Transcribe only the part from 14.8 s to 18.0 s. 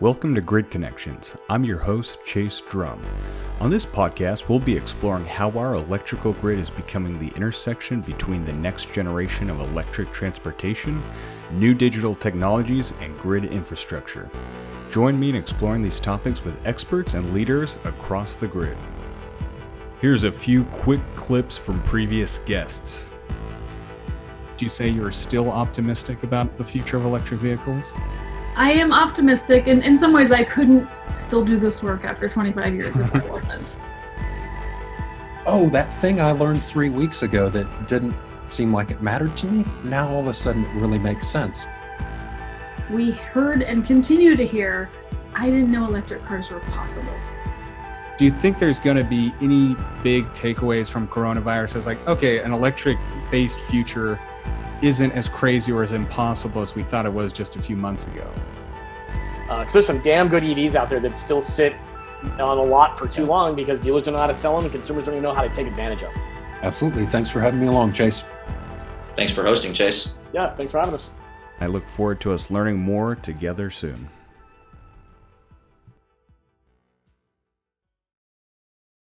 Join me in exploring these topics with experts and leaders